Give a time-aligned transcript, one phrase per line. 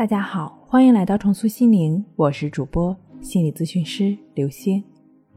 [0.00, 4.82] 大家好，欢迎来到重塑心灵，我是主播心理咨询师刘星。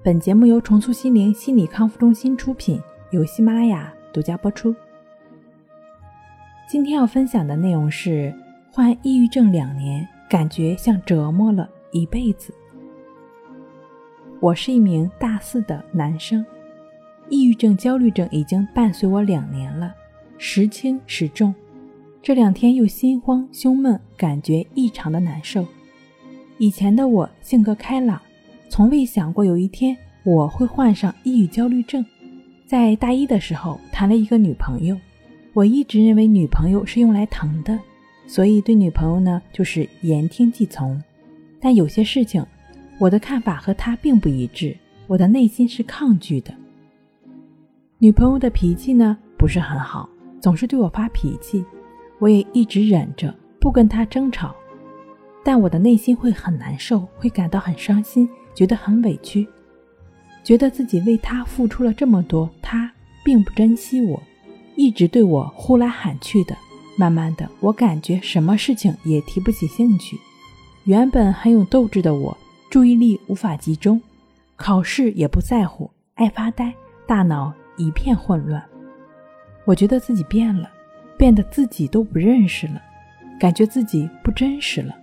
[0.02, 2.80] 本节目由重塑心灵心理康复中心出品，
[3.12, 4.74] 由喜马拉雅独家播出。
[6.66, 8.34] 今天要分享的内容是：
[8.72, 12.54] 患抑郁症两年，感觉像折磨了一辈子。
[14.40, 16.46] 我是一名大四的男生，
[17.28, 19.94] 抑郁症、焦虑症已经伴随我两年了，
[20.38, 21.54] 时轻时重。
[22.24, 25.68] 这两天又心慌胸闷，感觉异常的难受。
[26.58, 28.18] 以前的我性格开朗，
[28.70, 32.04] 从未想过有一天我会患上抑郁焦虑症。
[32.66, 34.98] 在大一的时候谈了一个女朋友，
[35.52, 37.78] 我一直认为女朋友是用来疼的，
[38.26, 41.04] 所以对女朋友呢就是言听计从。
[41.60, 42.42] 但有些事情，
[43.00, 44.74] 我的看法和她并不一致，
[45.08, 46.54] 我的内心是抗拒的。
[47.98, 50.08] 女朋友的脾气呢不是很好，
[50.40, 51.66] 总是对我发脾气。
[52.24, 54.56] 我也一直忍着不跟他争吵，
[55.44, 59.46] 但我的内心会很难受，会感到很伤心，觉得很委屈，
[60.42, 62.90] 觉得自己为他付出了这么多，他
[63.26, 64.24] 并不珍惜我，
[64.78, 66.56] 一直对我呼来喊去的。
[66.98, 70.18] 慢慢的，我感觉什么事情也提不起兴趣。
[70.86, 72.38] 原本很有斗志的我，
[72.70, 74.02] 注意力无法集中，
[74.56, 76.74] 考试也不在乎，爱发呆，
[77.06, 78.64] 大脑一片混乱。
[79.66, 80.70] 我觉得自己变了。
[81.24, 82.82] 变得自己都不认识了，
[83.40, 84.94] 感觉自己不真实了，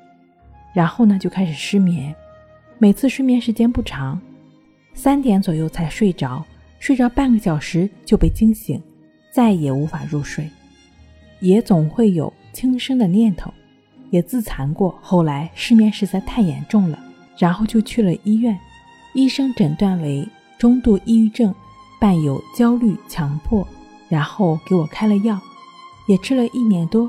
[0.74, 2.14] 然后呢就开始失眠，
[2.76, 4.20] 每次睡眠时间不长，
[4.92, 6.44] 三点左右才睡着，
[6.78, 8.78] 睡着半个小时就被惊醒，
[9.32, 10.46] 再也无法入睡，
[11.40, 13.50] 也总会有轻生的念头，
[14.10, 14.94] 也自残过。
[15.00, 16.98] 后来失眠实在太严重了，
[17.38, 18.54] 然后就去了医院，
[19.14, 21.54] 医生诊断为中度抑郁症，
[21.98, 23.66] 伴有焦虑、强迫，
[24.10, 25.40] 然后给我开了药。
[26.10, 27.08] 也吃了一年多，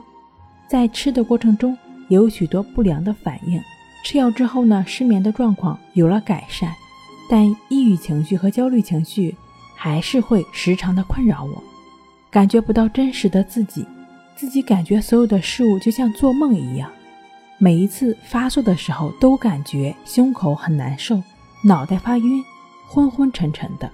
[0.67, 1.75] 在吃的过程中
[2.07, 3.59] 也有许多不良的反应。
[4.05, 6.71] 吃药之后呢，失眠的状况有了改善，
[7.27, 9.35] 但抑郁情绪和焦虑情绪
[9.75, 11.63] 还是会时常的困扰我，
[12.29, 13.83] 感觉不到真实的自己，
[14.35, 16.87] 自己感觉所有的事物就像做梦一样。
[17.57, 21.19] 每一次发作的时候，都感觉胸口很难受，
[21.63, 22.43] 脑袋发晕，
[22.87, 23.89] 昏昏沉沉的，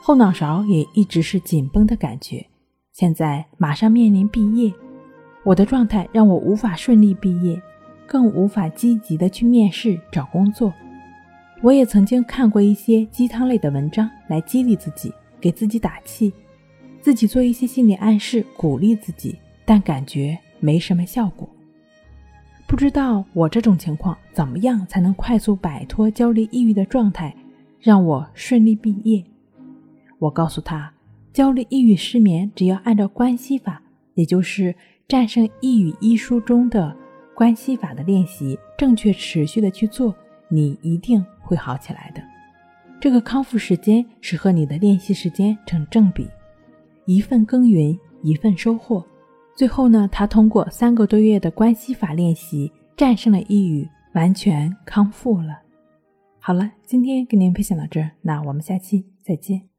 [0.00, 2.46] 后脑勺也一直是紧绷的感觉。
[2.92, 4.70] 现在马上面临毕业，
[5.44, 7.60] 我的状态让我无法顺利毕业，
[8.06, 10.70] 更无法积极的去面试找工作。
[11.62, 15.10] 我也曾经看过一些鸡汤类的文章来激励自己，
[15.40, 16.30] 给自己打气，
[17.00, 21.48] 自己做一些心理暗示鼓励自己，但感觉没什么效果。
[22.66, 27.34] 不知道我这种情况怎么样才能快速摆脱焦虑抑郁的状态，
[27.80, 29.24] 让我顺利毕业？
[30.18, 30.91] 我告诉他。
[31.32, 33.82] 焦虑、抑郁、失眠，只要按照关系法，
[34.14, 34.72] 也就是
[35.08, 36.94] 《战胜抑郁》一书中的
[37.34, 40.14] 关系法的练习，正确持续的去做，
[40.48, 42.22] 你一定会好起来的。
[43.00, 46.28] 这个康复时间是和你的练习时间成正比，
[47.06, 49.04] 一份耕耘一份收获。
[49.56, 55.60] 最后呢，他通过三个多月的关系法练习，战胜了抑郁，完全康复了。
[56.38, 59.71] 好了，今天跟您分享到这儿，那我们下期再见。